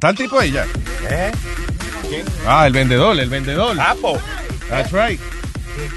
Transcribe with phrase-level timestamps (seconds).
[0.00, 0.64] ¿está el tipo ahí ya?
[1.10, 1.30] ¿Eh?
[2.46, 3.76] Ah, el vendedor, el vendedor.
[3.76, 4.18] Papo.
[4.70, 5.20] That's right.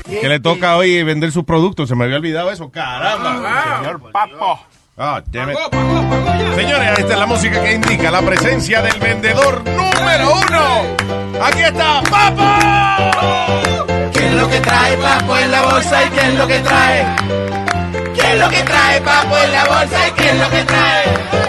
[0.05, 1.87] Que le toca hoy vender sus productos.
[1.87, 2.69] Se me había olvidado eso.
[2.69, 3.77] Caramba.
[3.79, 4.59] Señor Papo.
[4.97, 5.57] Ah, damn it.
[6.55, 11.41] Señores, esta es la música que indica la presencia del vendedor número uno.
[11.41, 12.43] Aquí está, Papo.
[14.11, 17.05] ¿Qué es lo que trae Papo en la bolsa y qué es lo que trae?
[18.13, 21.42] ¿Qué es lo que trae Papo en la bolsa y qué es lo que trae?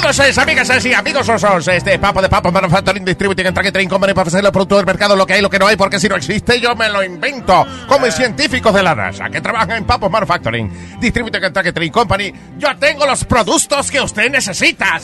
[0.00, 4.22] Saludos, amigas y amigos, sos este Papo de Papo Manufacturing Distributing and Tracking Company para
[4.22, 6.16] ofrecer el producto del mercado, lo que hay, lo que no hay, porque si no
[6.16, 7.66] existe yo me lo invento.
[7.86, 12.74] Como científicos de la NASA que trabajan en Papo Manufacturing Distributing and Tracking Company, yo
[12.78, 14.98] tengo los productos que usted necesita.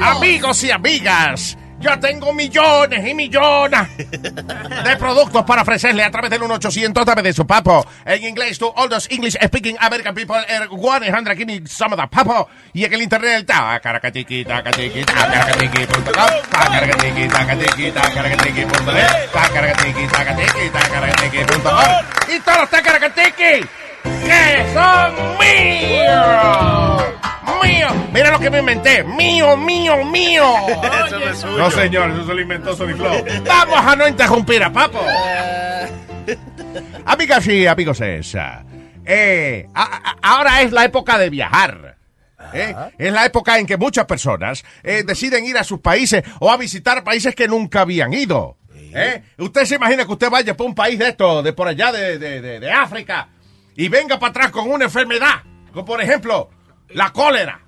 [0.00, 6.40] Amigos y amigas, yo tengo millones y millones de productos para ofrecerle a través del
[6.40, 7.86] 1-800 dame de su papo.
[8.06, 12.00] En inglés, to all those English speaking American people, er, 100 give me some of
[12.00, 12.48] the papo.
[12.72, 22.34] Y en el internet, está caracatiqui, tacatiqui, tacaracatiqui.com, tacaracatiqui, tacatiqui, tacaracatiqui.net, tacaracatiqui, tacatiqui, tacaracatiqui.com.
[22.34, 23.68] Y todos los tacaracatiqui
[24.02, 27.33] que son míos.
[27.62, 27.88] Mío.
[28.12, 29.02] Mira lo que me inventé.
[29.04, 30.44] Mío, mío, mío.
[31.58, 33.24] No, señor, eso se lo inventó Sony Flow.
[33.46, 35.00] Vamos a no interrumpir a Papo.
[37.06, 38.64] Amigas y amigos, esa.
[39.04, 41.96] Eh, a- a- ahora es la época de viajar.
[42.52, 42.74] ¿eh?
[42.98, 46.56] Es la época en que muchas personas eh, deciden ir a sus países o a
[46.56, 48.56] visitar países que nunca habían ido.
[48.94, 49.22] ¿eh?
[49.38, 52.18] Usted se imagina que usted vaya por un país de esto, de por allá de,
[52.18, 53.28] de- de- de África,
[53.76, 55.42] y venga para atrás con una enfermedad,
[55.72, 56.48] como por ejemplo
[56.94, 57.60] la cólera.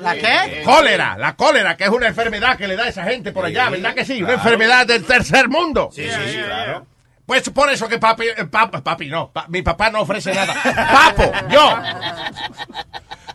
[0.00, 0.62] ¿La qué?
[0.64, 3.70] Cólera, la cólera, que es una enfermedad que le da a esa gente por allá,
[3.70, 4.22] ¿verdad que sí?
[4.22, 5.88] Una enfermedad del tercer mundo.
[5.94, 6.86] Sí, sí, claro.
[7.24, 10.52] Pues por eso que papi, eh, pap- papi no, pa- mi papá no ofrece nada.
[11.14, 11.78] Papo, yo.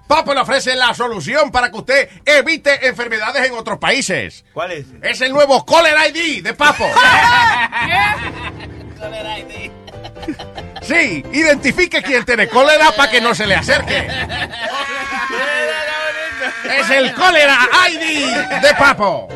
[0.05, 4.43] Papo le ofrece la solución para que usted evite enfermedades en otros países.
[4.53, 4.85] ¿Cuál es?
[5.01, 6.85] Es el nuevo Cólera ID de Papo.
[10.81, 14.07] Sí, identifique quién tiene cólera para que no se le acerque.
[16.79, 17.57] Es el Cólera
[17.89, 19.27] ID de Papo.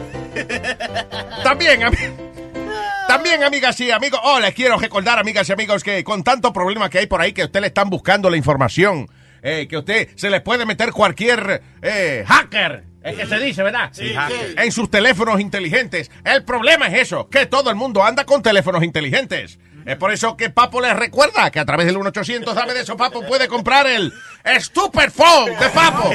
[1.44, 1.81] También,
[3.07, 6.89] también, amigas y amigos, oh, les quiero recordar, amigas y amigos, que con tanto problema
[6.89, 9.09] que hay por ahí que usted le están buscando la información,
[9.41, 13.89] eh, que usted se le puede meter cualquier eh, hacker, es que se dice, ¿verdad?
[13.94, 14.59] Sí, hacker.
[14.59, 16.11] En sus teléfonos inteligentes.
[16.25, 19.57] El problema es eso, que todo el mundo anda con teléfonos inteligentes.
[19.89, 22.95] Es por eso que Papo les recuerda que a través del 1-800 dame de eso,
[22.95, 24.13] Papo puede comprar el
[24.59, 26.11] Stupid Phone de Papo.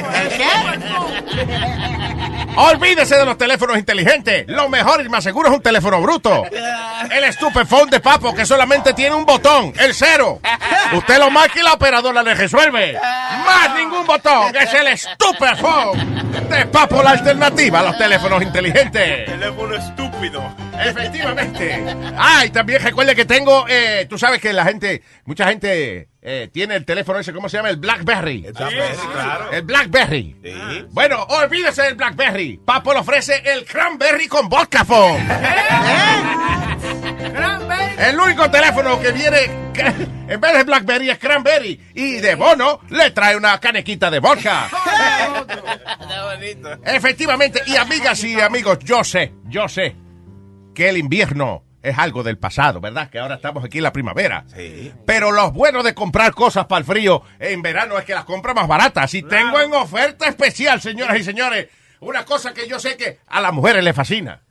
[2.55, 4.45] Olvídese de los teléfonos inteligentes.
[4.47, 6.45] Lo mejor y más seguro es un teléfono bruto.
[7.11, 10.39] El Stupid Phone de Papo que solamente tiene un botón, el cero.
[10.93, 12.97] Usted lo marca y la operadora le resuelve.
[12.97, 14.55] Más ningún botón.
[14.55, 19.25] Es el Stupid Phone de Papo, la alternativa a los teléfonos inteligentes.
[19.25, 19.75] Teléfono.
[20.79, 21.83] Efectivamente.
[22.17, 26.49] Ah, y también recuerde que tengo, eh, tú sabes que la gente, mucha gente eh,
[26.51, 27.69] tiene el teléfono ese, ¿cómo se llama?
[27.69, 28.45] El Blackberry.
[28.47, 29.51] Sí, claro.
[29.51, 30.35] El Blackberry.
[30.41, 30.85] Sí.
[30.91, 32.59] Bueno, olvídese del Blackberry.
[32.65, 35.27] Papo le ofrece el Cranberry con vodka phone.
[37.99, 39.39] El único teléfono que viene
[40.27, 41.79] en vez de Blackberry es Cranberry.
[41.93, 44.69] Y de bono le trae una canequita de vodka.
[46.85, 50.04] Efectivamente, y amigas y amigos, yo sé, yo sé
[50.75, 53.09] que el invierno es algo del pasado, ¿verdad?
[53.09, 54.43] Que ahora estamos aquí en la primavera.
[54.55, 54.91] Sí.
[55.05, 58.55] Pero lo bueno de comprar cosas para el frío en verano es que las compras
[58.55, 59.13] más baratas.
[59.13, 61.67] Y tengo en oferta especial, señoras y señores,
[61.99, 64.41] una cosa que yo sé que a las mujeres les fascina.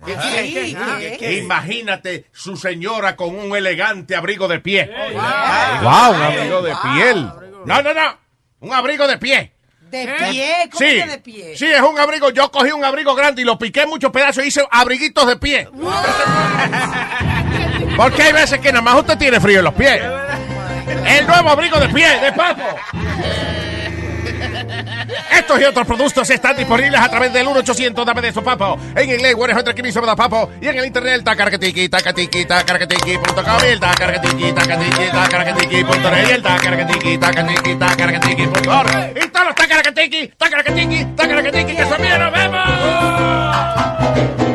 [1.21, 4.91] Imagínate su señora con un elegante abrigo de pie.
[5.13, 6.15] ¡Wow!
[6.15, 7.31] Un abrigo de piel.
[7.65, 8.19] No, no, no.
[8.61, 9.54] Un abrigo de pie.
[9.95, 10.55] ¿De pie?
[10.73, 11.57] ¿Cómo Sí, que de pie?
[11.57, 12.31] sí, es un abrigo.
[12.31, 15.37] Yo cogí un abrigo grande y lo piqué en muchos pedazos y hice abriguitos de
[15.37, 15.69] pie.
[17.97, 20.03] Porque hay veces que nada más usted tiene frío en los pies.
[21.07, 22.63] El nuevo abrigo de pie, de papo.
[25.33, 28.79] Estos y otros productos están disponibles a través del 1-800 dame de su papo.
[28.95, 30.51] En inglés, bueno, es que sobre papo.
[30.61, 37.19] Y en el internet, tacarquetiqui, tacatiqui, tacarquetiqui.com y el tacarquetiqui, tacatiqui, tacarquetiqui.net y el tacarquetiqui,
[37.19, 39.17] tacatiqui, tacarquetiqui.org.
[39.17, 43.65] Y todos los tacarquetiqui, tacarquetiqui, tacarquetiqui que son míos, nos vemos.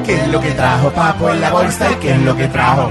[0.05, 2.89] ¿Qué es lo que trajo Papo en la bolsa y qué es lo que trajo?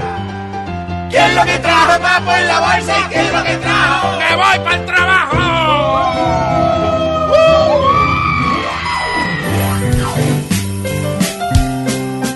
[1.09, 4.19] ¿Qué es lo que trajo Papo en la bolsa y qué es lo que trajo?
[4.19, 6.38] ¡Me voy para el trabajo!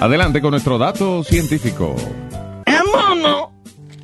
[0.03, 1.95] Adelante con nuestro dato científico.
[2.91, 3.53] mono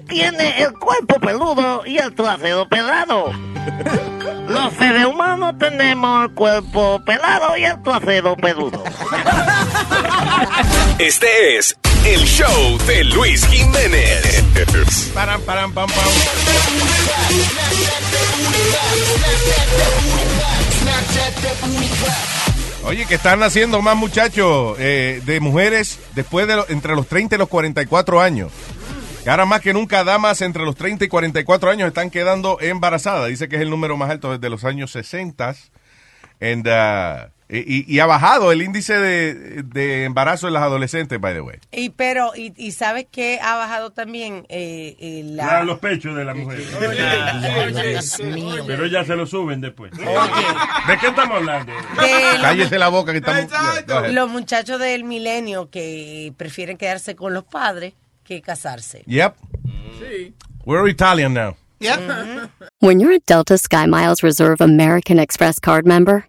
[0.07, 3.33] tiene el cuerpo peludo y el trasero pelado.
[4.47, 8.81] Los seres humanos tenemos el cuerpo pelado y el trasero peludo.
[10.99, 14.45] Este es el show de Luis Jiménez.
[15.13, 16.05] Param, param, pam, pam.
[22.85, 27.35] Oye, que están naciendo más muchachos eh, de mujeres después de lo- entre los 30
[27.35, 28.51] y los 44 años.
[29.23, 33.27] Que ahora más que nunca damas entre los 30 y 44 años están quedando embarazadas.
[33.27, 35.55] Dice que es el número más alto desde los años 60.
[36.41, 41.33] And, uh, y, y ha bajado el índice de, de embarazo en las adolescentes, by
[41.33, 41.57] the way.
[41.71, 45.43] Y pero, y, y sabes que ha bajado también eh, eh, la...
[45.43, 46.59] Claro, los pechos de la mujer.
[46.59, 48.63] Dios mío.
[48.67, 49.91] Pero ya se lo suben después.
[49.91, 51.71] ¿De qué estamos hablando?
[51.73, 51.79] De
[52.33, 53.47] los- Cállese la boca que estamos...
[54.11, 57.93] Los muchachos del milenio que prefieren quedarse con los padres
[58.23, 59.03] que casarse.
[59.07, 59.35] Yep.
[60.65, 61.55] We're Italian now.
[62.79, 66.28] When you're a Delta SkyMiles Reserve American Express card member,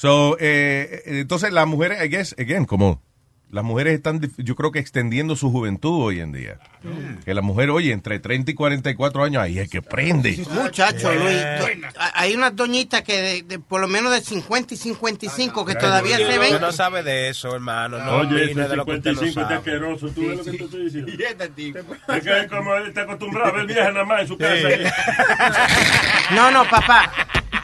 [0.00, 3.02] So, eh, eh, entonces las mujeres, I guess, again, como
[3.50, 6.60] las mujeres están, yo creo que extendiendo su juventud hoy en día.
[7.24, 10.38] Que la mujer, oye, entre 30 y 44 años, ahí es que prende.
[10.50, 11.34] Muchacho, Luis.
[11.58, 15.74] do- Hay unas doñitas que de, de por lo menos de 50 y 55 que
[15.74, 16.60] todavía se Usted ven.
[16.60, 17.98] no sabe de eso, hermano.
[17.98, 20.08] No Oye, ese de lo que usted no 55 es asqueroso.
[20.10, 21.12] ¿Tú ves lo que te estoy diciendo?
[22.14, 24.68] Es que es como él está acostumbrado a ver vieja nada más en su casa.
[26.36, 27.10] No, no, papá.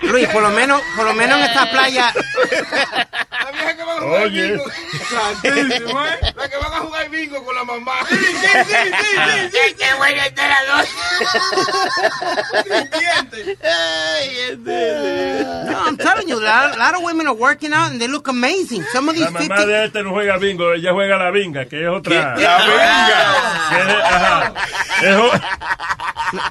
[0.02, 2.12] Luis, por lo menos, por lo menos en esta playa.
[4.02, 4.58] Oye,
[6.36, 7.92] La que van a jugar bingo con la mamá.
[14.64, 15.93] No, I'm telling you, a
[16.32, 18.82] lot, a lot of women are working out and they look amazing.
[18.92, 19.48] Some of these la 50.
[19.48, 22.14] mamá de este no juega bingo, ella juega la binga, que es otra.
[22.14, 23.34] La venga.
[23.70, 24.54] que es, ajá.
[25.02, 25.16] Es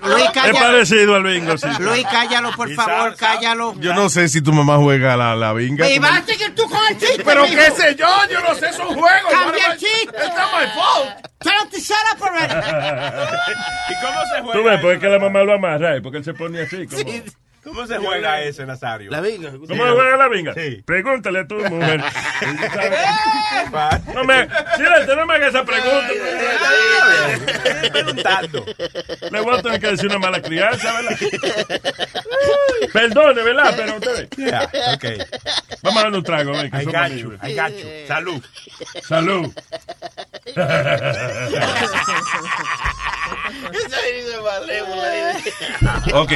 [0.03, 0.59] Luis, es cállalo.
[0.59, 1.67] parecido al bingo, sí.
[1.79, 3.73] Luis, cállalo, por favor, cállalo.
[3.79, 5.89] Yo no sé si tu mamá juega la, la binga.
[5.89, 7.23] Y vas a seguir tú con el chiste.
[7.23, 9.31] Pero qué sé yo, yo no sé esos juegos.
[9.31, 10.15] Cambia el chiste.
[10.15, 11.09] It's not my fault.
[11.39, 12.53] Tell him to shut up already.
[13.89, 14.53] ¿Y cómo se juega?
[14.53, 16.01] Tú ves, porque es que la mamá lo amarra, ¿eh?
[16.01, 16.87] porque él se pone así.
[16.87, 17.01] Como...
[17.63, 19.09] ¿Cómo se juega ese, Nazario?
[19.09, 19.51] La vinga.
[19.51, 20.53] ¿Cómo se juega la binga?
[20.53, 20.83] Sí.
[20.85, 22.01] Pregúntale a tu mujer.
[24.13, 26.07] no me, Silente, no me hagas esa pregunta.
[27.81, 28.65] Estoy preguntando.
[29.31, 31.17] Le voy a tener que decir una mala crianza, ¿verdad?
[32.91, 33.73] Perdone, ¿verdad?
[33.77, 34.29] Pero ustedes.
[34.37, 35.05] Yeah, ok.
[35.81, 37.33] Vamos a darle un trago, ven, que I somos got amigos.
[37.41, 37.87] you, I got you.
[38.07, 38.43] Salud.
[39.03, 39.53] Salud.
[46.13, 46.31] Ok,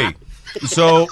[0.68, 1.08] so,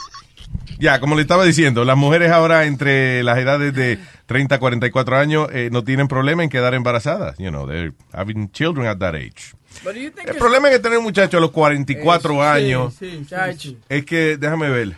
[0.80, 5.18] ya, como le estaba diciendo, las mujeres ahora entre las edades de 30 a 44
[5.18, 7.38] años eh, no tienen problema en quedar embarazadas.
[7.38, 9.56] You know, they're having children at that age.
[9.86, 12.96] El problema es que tener un muchacho a los 44 años
[13.90, 14.96] es que, déjame ver,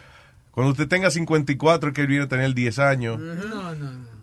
[0.52, 3.20] cuando usted tenga 54 es que él viene a tener 10 años.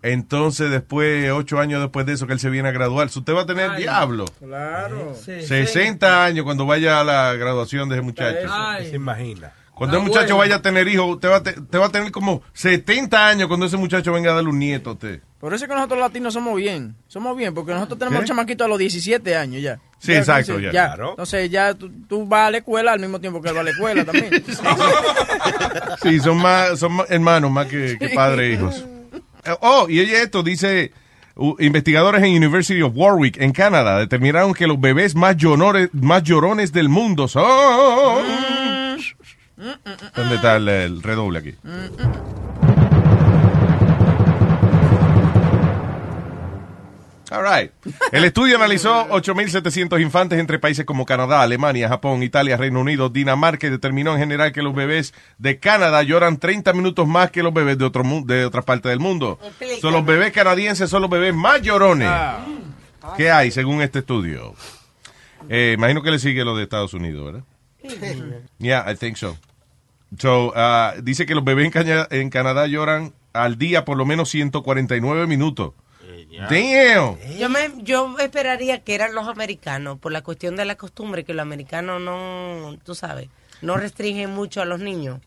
[0.03, 3.09] Entonces, después, 8 años después de eso, que él se viene a graduar.
[3.09, 4.27] Si usted va a tener diablo.
[4.39, 5.15] Claro.
[5.15, 8.49] 60 años cuando vaya a la graduación de ese muchacho.
[8.81, 9.53] Se imagina.
[9.75, 12.43] Cuando el muchacho vaya a tener hijos, usted va, a te- va a tener como
[12.53, 15.21] 70 años cuando ese muchacho venga a darle un nieto a usted.
[15.41, 16.95] Por eso es que nosotros latinos somos bien.
[17.09, 18.23] Somos bien, porque nosotros tenemos ¿Qué?
[18.23, 19.79] un chamaquito a los 17 años ya.
[19.99, 20.87] Sí, Ya, exacto, entonces, ya.
[20.87, 21.11] Claro.
[21.11, 23.65] Entonces ya tú, tú vas a la escuela al mismo tiempo que él va a
[23.65, 24.31] la escuela también.
[26.03, 28.85] Sí, son más, son más hermanos más que, que padres e hijos.
[29.45, 30.91] Eh, Oh, y oye esto, dice,
[31.37, 36.23] uh, investigadores en University of Warwick, en Canadá, determinaron que los bebés más llorones, más
[36.23, 37.45] llorones del mundo son...
[39.57, 41.55] ¿Dónde está el, el redoble aquí?
[47.31, 47.73] All right.
[48.13, 53.67] El estudio analizó 8.700 infantes entre países como Canadá, Alemania, Japón, Italia, Reino Unido, Dinamarca
[53.67, 57.53] y determinó en general que los bebés de Canadá lloran 30 minutos más que los
[57.53, 59.39] bebés de, otro, de otras partes del mundo.
[59.81, 62.11] Son los bebés canadienses son los bebés más llorones.
[63.17, 64.55] ¿Qué hay según este estudio?
[65.49, 67.45] Eh, imagino que le sigue lo de Estados Unidos, ¿verdad?
[68.59, 69.37] Yeah, I think so.
[70.19, 74.05] So, uh, dice que los bebés en, Caña- en Canadá lloran al día por lo
[74.07, 75.73] menos 149 minutos.
[76.49, 77.17] Damn.
[77.39, 81.33] Yo, me, yo esperaría que eran los americanos, por la cuestión de la costumbre, que
[81.35, 83.29] los americanos no, tú sabes,
[83.63, 85.21] no restringen mucho a los niños.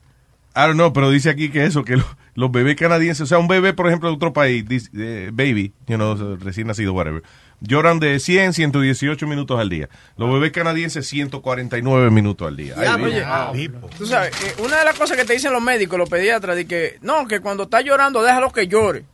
[0.56, 3.38] I don't know, pero dice aquí que eso, que lo- los bebés canadienses, o sea,
[3.38, 4.66] un bebé, por ejemplo, de otro país,
[4.98, 7.24] eh, baby, you know, recién nacido, whatever,
[7.62, 9.90] lloran de 100, 118 minutos al día.
[10.18, 12.76] Los bebés canadienses, 149 minutos al día.
[12.78, 13.72] Ay, Oye, baby.
[13.98, 16.68] tú sabes, eh, una de las cosas que te dicen los médicos, los pediatras, de
[16.68, 19.06] que no, que cuando está llorando, déjalo que llore.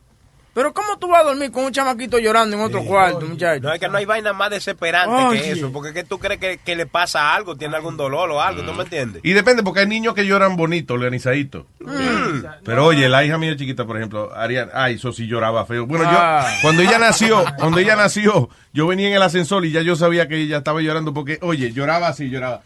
[0.54, 3.60] Pero ¿cómo tú vas a dormir con un chamaquito llorando en otro cuarto, muchacho?
[3.60, 5.42] No, es que no hay vaina más desesperante Oye.
[5.42, 8.30] que eso, porque es que tú crees que, que le pasa algo, tiene algún dolor
[8.30, 9.20] o algo, ¿tú me entiendes?
[9.24, 11.66] Y depende, porque hay niños que lloran bonito, organizadito.
[11.80, 12.44] Mm.
[12.64, 15.86] Pero oye, la hija mía chiquita, por ejemplo, Ariana, ay, eso sí lloraba feo.
[15.86, 16.46] Bueno, Ah.
[16.48, 19.96] yo, cuando ella nació, cuando ella nació, yo venía en el ascensor y ya yo
[19.96, 22.62] sabía que ella estaba llorando porque, oye, lloraba así, lloraba.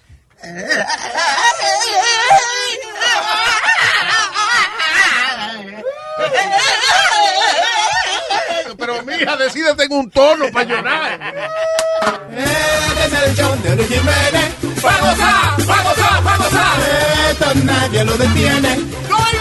[9.19, 11.35] Mija, decídete en un tono para llorar.
[12.31, 14.55] Es el show de Luis Jiménez.
[14.85, 15.69] ¡Va a gozar!
[15.69, 16.27] ¡Va a gozar!
[16.27, 16.79] ¡Va a gozar!
[17.31, 18.77] Esto nadie lo detiene.
[19.09, 19.39] ¡No hay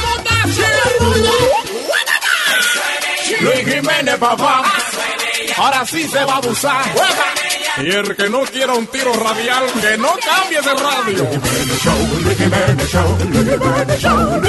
[3.41, 4.63] Luis Jiménez, papá.
[5.57, 6.85] Ahora sí se va a abusar.
[7.77, 11.29] Y el que no quiera un tiro radial, que no cambie de radio.
[14.01, 14.46] Con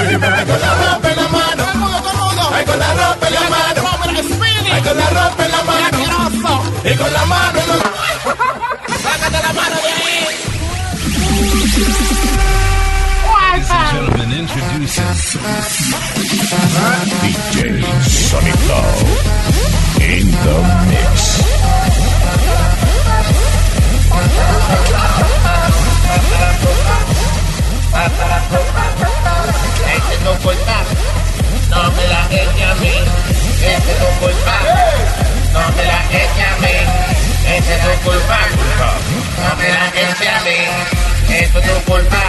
[40.49, 41.35] mí.
[41.35, 42.23] Esto es tu culpa,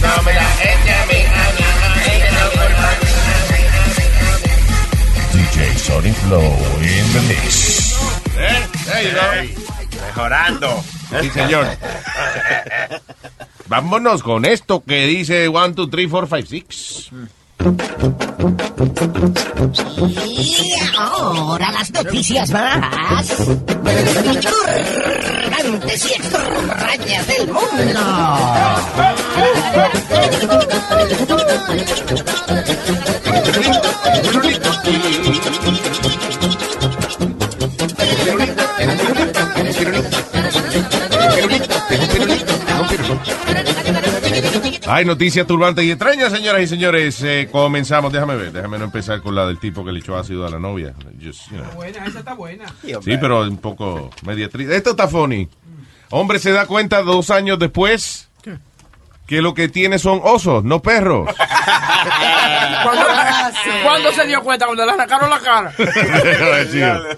[0.00, 1.14] no me la eche a mí.
[1.14, 2.88] A mí, a mí, es tu culpa.
[5.32, 7.96] DJ Sonic Flow in the mix.
[10.06, 10.84] Mejorando.
[11.20, 11.66] Sí, señor.
[13.66, 17.10] Vámonos con esto que dice 1, 2, 3, 4, 5, 6.
[20.26, 23.30] Y ahora las noticias más
[25.30, 27.48] importantes y extrañas del
[44.86, 47.22] Hay noticias turbantes y extrañas, señoras y señores.
[47.22, 48.12] Eh, comenzamos.
[48.12, 48.52] Déjame ver.
[48.52, 50.94] Déjame no empezar con la del tipo que le echó ácido a la novia.
[51.22, 51.72] Just, you know.
[51.74, 52.66] Buena, esa está buena.
[52.82, 54.76] Sí, pero un poco media triste.
[54.76, 55.48] Esto está funny.
[56.10, 58.28] Hombre se da cuenta dos años después
[59.26, 61.28] que lo que tiene son osos, no perros.
[62.82, 63.06] ¿Cuándo,
[63.82, 64.66] ¿Cuándo se dio cuenta?
[64.66, 65.72] Cuando le arrancaron la cara.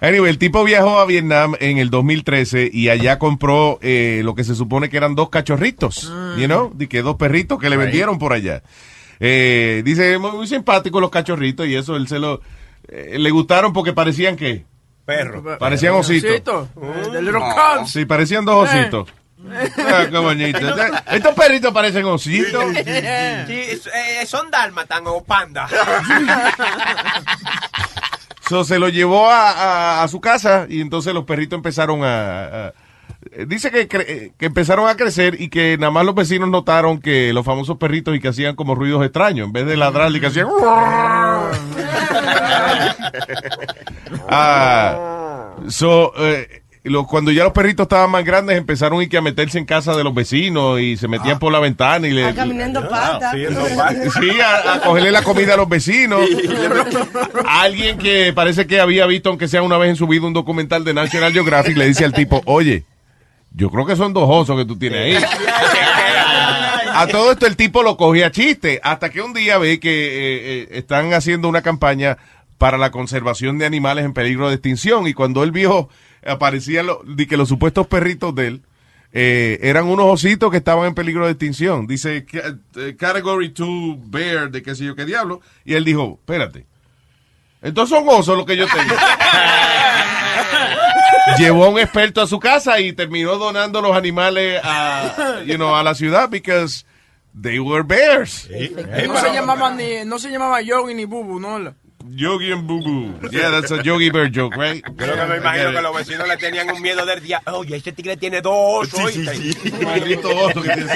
[0.00, 4.44] Anyway, el tipo viajó a Vietnam en el 2013 y allá compró eh, lo que
[4.44, 8.18] se supone que eran dos cachorritos, you know, de que dos perritos que le vendieron
[8.18, 8.62] por allá.
[9.20, 12.40] Eh, dice, muy, muy simpáticos los cachorritos y eso, él se lo...
[12.88, 14.64] eh, le gustaron porque parecían que...
[15.06, 15.56] Perro.
[15.58, 16.30] Parecían ositos.
[16.30, 16.68] Osito,
[17.20, 17.90] Little Cubs.
[17.92, 18.80] Sí, parecían dos Eh.
[18.80, 19.08] ositos.
[19.52, 20.58] Ah, qué bonito.
[21.10, 22.64] Estos perritos parecen ositos.
[22.74, 25.68] Sí, es- eh, son dálmatas o panda.
[28.48, 32.44] So, se lo llevó a, a- a su casa y entonces los perritos empezaron a...
[32.44, 32.72] a-
[33.32, 36.48] eh, dice que, cre- eh, que empezaron a crecer y que nada más los vecinos
[36.48, 39.46] notaron que los famosos perritos y que hacían como ruidos extraños.
[39.48, 40.46] En vez de ladrar y que hacían...
[44.28, 49.22] Ah, so, eh, lo- cuando ya los perritos estaban más grandes empezaron y que a
[49.22, 52.24] meterse en casa de los vecinos y se metían por la ventana y le...
[52.24, 53.32] Ah, caminando pata.
[53.32, 56.20] Sí, a, a cogerle la comida a los vecinos.
[57.46, 60.84] Alguien que parece que había visto, aunque sea una vez en su vida, un documental
[60.84, 62.84] de National Geographic, le dice al tipo, oye,
[63.52, 65.24] yo creo que son dos osos que tú tienes ahí.
[66.94, 69.90] A todo esto el tipo lo cogía a chiste, hasta que un día ve que
[69.90, 70.12] eh,
[70.62, 72.16] eh, están haciendo una campaña
[72.58, 75.06] para la conservación de animales en peligro de extinción.
[75.06, 75.90] Y cuando él vio,
[76.26, 78.62] aparecían lo- di que los supuestos perritos de él,
[79.12, 81.86] eh, eran unos ositos que estaban en peligro de extinción.
[81.86, 82.26] Dice,
[82.76, 85.40] eh, category 2 bear, de qué sé yo qué diablo.
[85.64, 86.66] Y él dijo, espérate.
[87.62, 88.94] Entonces son osos los que yo tengo.
[91.38, 95.74] Llevó a un experto a su casa y terminó donando los animales a, you know,
[95.74, 96.84] a la ciudad because
[97.40, 98.48] they were bears.
[99.06, 101.74] No se llamaba ni, no se llamaba Yogi ni Bubu, ¿no?
[102.08, 103.28] Yogi and Boo Boo.
[103.32, 104.82] Yeah, that's a Yogi Bear joke, right?
[104.82, 107.42] Creo que me imagino que los vecinos le tenían un miedo del día.
[107.46, 109.00] Oye, este tigre tiene dos osos.
[109.00, 109.84] ¿oíste?
[109.84, 110.92] Maldito oso que tiene.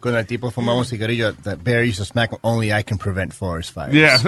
[0.00, 2.98] Cuando el tipo fumaba un cigarrillo, the bear used to smack him, only I can
[2.98, 3.94] prevent forest fires.
[3.94, 4.18] Yeah.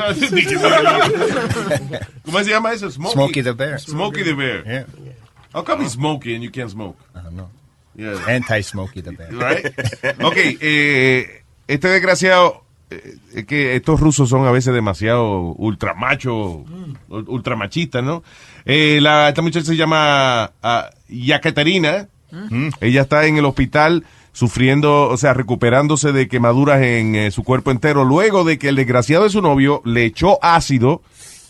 [2.25, 2.91] ¿Cómo se llama eso?
[2.91, 3.79] Smokey, Smokey the Bear.
[3.79, 4.65] Smokey the Bear.
[4.67, 4.85] Yeah.
[5.53, 6.97] How come he's smoky and you can't smoke?
[7.15, 7.49] I don't know.
[7.97, 8.19] Yeah.
[8.27, 9.31] Anti-Smokey the Bear.
[9.33, 9.67] Right?
[10.23, 12.64] Ok, eh, este desgraciado,
[13.35, 16.35] es que estos rusos son a veces demasiado ultramachos,
[17.09, 18.23] ul- ultramachistas, ¿no?
[18.65, 22.09] Eh, la, esta muchacha se llama ah, Yakaterina.
[22.81, 27.71] Ella está en el hospital sufriendo, o sea, recuperándose de quemaduras en eh, su cuerpo
[27.71, 31.03] entero, luego de que el desgraciado de su novio le echó ácido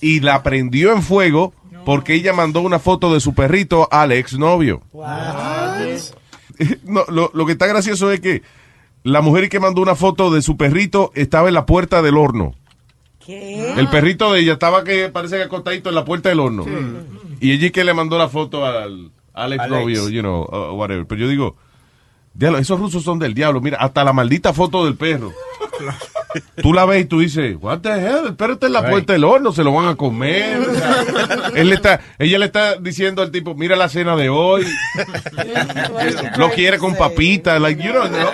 [0.02, 1.54] y la prendió en fuego
[1.86, 4.82] porque ella mandó una foto de su perrito al exnovio.
[6.84, 8.42] No, lo, lo que está gracioso es que
[9.04, 12.54] la mujer que mandó una foto de su perrito estaba en la puerta del horno.
[13.24, 13.74] ¿Qué?
[13.76, 16.64] El perrito de ella estaba que parece que acostadito en la puerta del horno.
[17.38, 21.06] Y ella que le mandó la foto al, al ex novio, you know, uh, whatever.
[21.06, 21.56] Pero yo digo,
[22.32, 23.60] diablo, esos rusos son del diablo.
[23.60, 25.32] Mira, hasta la maldita foto del perro.
[26.60, 28.90] Tú la ves y tú dices, what the hell, el perro está en la Right.
[28.90, 30.58] puerta del horno, se lo van a comer.
[31.54, 34.66] Él le está, ella le está diciendo al tipo, mira la cena de hoy.
[36.36, 38.30] lo quiere con papitas, like, you know, no.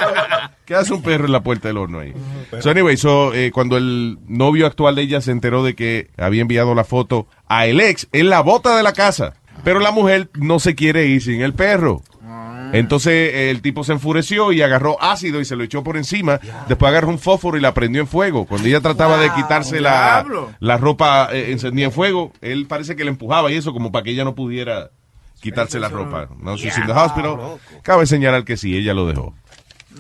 [0.64, 2.12] ¿Qué hace un perro en la puerta del horno ahí?
[2.60, 6.42] So anyway, so, eh, cuando el novio actual de ella se enteró de que había
[6.42, 9.34] enviado la foto a el ex, él la bota de la casa.
[9.64, 12.02] Pero la mujer no se quiere ir sin el perro.
[12.72, 16.40] Entonces el tipo se enfureció y agarró ácido y se lo echó por encima.
[16.68, 18.46] Después agarró un fósforo y la prendió en fuego.
[18.46, 20.24] Cuando ella trataba de quitarse la,
[20.60, 24.04] la ropa eh, encendida en fuego, él parece que le empujaba y eso como para
[24.04, 24.90] que ella no pudiera
[25.40, 26.28] quitarse la ropa.
[26.38, 27.38] No, she's in the hospital.
[27.82, 29.34] Cabe señalar que sí, ella lo dejó.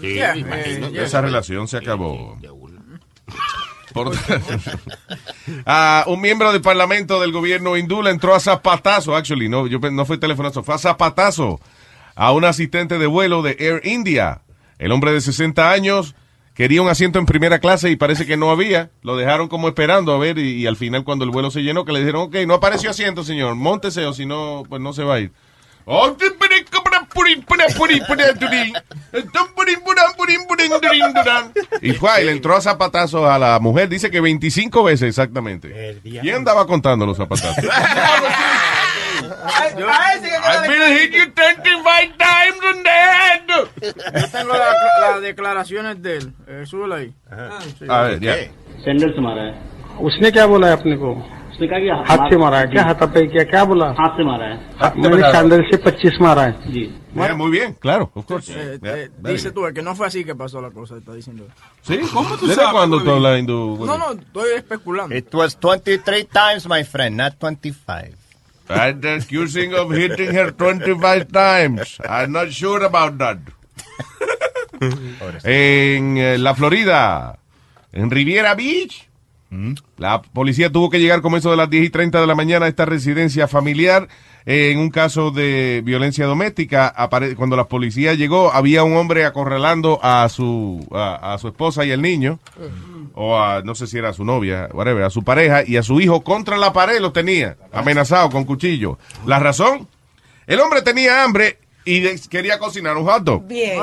[0.00, 1.02] Yeah, eh, yeah.
[1.02, 2.38] Esa relación se acabó.
[3.92, 4.12] Por-
[5.66, 9.78] Ah, un miembro del parlamento del gobierno hindú le entró a zapatazo, actually, no, yo,
[9.80, 11.60] no fue telefonazo, fue a zapatazo
[12.14, 14.42] a un asistente de vuelo de Air India.
[14.78, 16.14] El hombre de 60 años
[16.54, 18.90] quería un asiento en primera clase y parece que no había.
[19.02, 21.84] Lo dejaron como esperando a ver y, y al final cuando el vuelo se llenó
[21.84, 25.04] que le dijeron, ok, no apareció asiento, señor, móntese o si no, pues no se
[25.04, 25.32] va a ir.
[31.82, 35.98] Y fue y le entró a zapatazos a la mujer, dice que 25 veces exactamente.
[36.02, 37.64] ¿Quién andaba contando los zapatazos?
[39.20, 43.40] I've been hit you 25 times in the head.
[43.89, 43.91] Yo
[44.31, 46.33] tengo la- las declaraciones de él.
[46.47, 47.13] Eh, súbela ahí.
[47.79, 47.85] Sí.
[47.89, 48.35] A ver, ya.
[48.85, 49.53] Sandal से मारा है
[50.01, 51.11] उसने क्या बोला है अपने को
[51.51, 54.23] उसने कहा कि हाथ से मारा है क्या हाथ पे क्या क्या बोला हाथ से
[54.29, 56.83] मारा है मैंने सैंडल से पच्चीस मारा है जी
[57.15, 58.49] Yeah, muy bien, claro, of course.
[58.49, 59.53] Eh, Yeah, eh, very dice good.
[59.55, 61.45] tú, es que no fue así que pasó la cosa, está diciendo.
[61.81, 61.97] ¿Sí?
[62.13, 63.05] ¿Cómo tú ¿Desde sabes, cuándo Luis?
[63.07, 63.85] tú hablas hindú?
[63.85, 65.15] No, no, estoy especulando.
[65.15, 68.17] It was 23 times, my friend, not 25.
[68.67, 71.97] I'm accusing of hitting her 25 times.
[72.03, 73.37] I'm not sure about that.
[75.44, 77.38] en eh, la Florida,
[77.92, 79.08] en Riviera Beach,
[79.96, 82.66] la policía tuvo que llegar como eso de las 10 y 30 de la mañana
[82.66, 84.06] a esta residencia familiar
[84.46, 86.94] eh, en un caso de violencia doméstica.
[87.36, 91.90] Cuando la policía llegó, había un hombre acorralando a su, a, a su esposa y
[91.90, 92.38] al niño
[93.14, 96.00] o a, no sé si era su novia, whatever, a su pareja y a su
[96.00, 98.98] hijo contra la pared lo tenía, amenazado con cuchillo.
[99.26, 99.88] La razón,
[100.46, 103.46] el hombre tenía hambre y de- quería cocinar un hot dog.
[103.46, 103.78] Bien.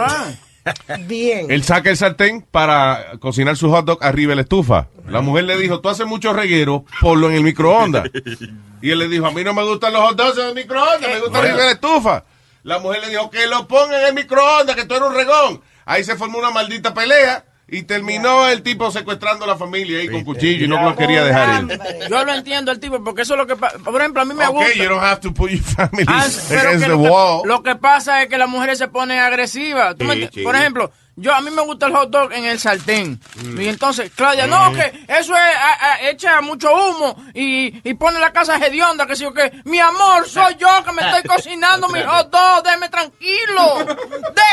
[1.07, 1.49] Bien.
[1.49, 4.87] Él saca el sartén para cocinar su hot dog arriba de la estufa.
[5.07, 8.09] La mujer le dijo, tú haces mucho reguero, ponlo en el microondas.
[8.79, 11.01] Y él le dijo, a mí no me gustan los hot dogs en el microondas,
[11.09, 12.25] me gusta arriba de la estufa.
[12.61, 15.61] La mujer le dijo, que lo ponga en el microondas, que tú eres un regón.
[15.83, 20.07] Ahí se formó una maldita pelea y terminó el tipo secuestrando a la familia ahí
[20.07, 21.79] con cuchillo y no lo quería dejar ir.
[22.09, 23.77] Yo lo entiendo el tipo, porque eso es lo que pasa.
[23.79, 24.73] Por ejemplo, a mí me gusta.
[24.73, 27.41] you don't have to put your family Ah, pero against the lo, que, wall.
[27.45, 29.95] lo que pasa es que las mujeres se ponen agresivas.
[29.97, 30.41] ¿Tú me Sí, enti- sí.
[30.43, 33.19] Por ejemplo, Yo, a mí me gusta el hot dog en el sartén.
[33.43, 33.59] Mm.
[33.59, 38.19] Y entonces, Claudia, no, que eso es, a- a- echa mucho humo y, y pone
[38.19, 39.51] la casa hedionda, que sí o qué.
[39.65, 43.85] Mi amor, soy yo que me estoy cocinando mi hot dog, déjeme tranquilo.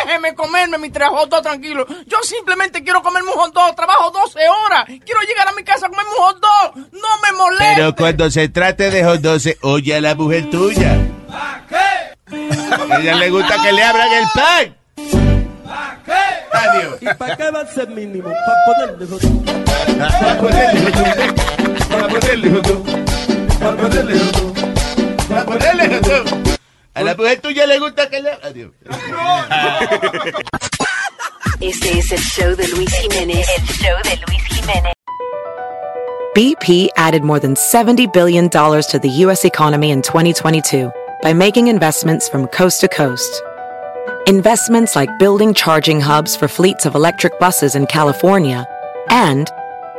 [0.06, 1.86] Déjeme comerme mi tres hot dog tranquilo.
[2.06, 4.84] Yo simplemente quiero comerme un hot dog, trabajo 12 horas.
[4.86, 6.76] Quiero llegar a mi casa a comerme un hot dog.
[6.92, 7.72] No me moleste.
[7.76, 10.96] Pero cuando se trate de hot dog, se oye a la mujer tuya.
[11.30, 15.33] A ella le gusta que le abran el pan.
[16.84, 17.02] Adiós.
[17.02, 18.30] ¿Y para qué va a ser mínimo?
[18.30, 19.22] Para ponerle hot
[19.98, 21.06] Para ponerle hot.
[21.88, 22.66] Para ponerle hot.
[23.58, 24.54] Para ponerle hot.
[25.28, 26.58] Para ponerle hot.
[26.94, 28.72] A la mujer tuya le gusta que le Adiós.
[31.60, 33.46] Este es el show de Luis Jiménez.
[33.56, 34.92] El show de Luis Jiménez.
[36.34, 39.44] BP added more than $70 billion to the U.S.
[39.44, 40.90] economy in 2022
[41.22, 43.40] by making investments from coast to coast.
[44.26, 48.66] Investments like building charging hubs for fleets of electric buses in California
[49.10, 49.50] and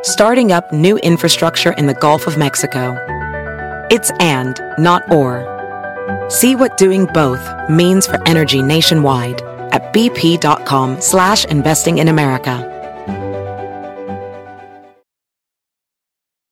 [0.02, 2.98] starting up new infrastructure in the Gulf of Mexico.
[3.92, 5.46] It's and, not or.
[6.32, 12.72] See what doing both means for energy nationwide at bp.com slash investing in America.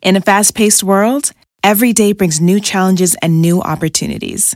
[0.04, 1.32] In a fast paced world,
[1.64, 4.56] every day brings new challenges and new opportunities.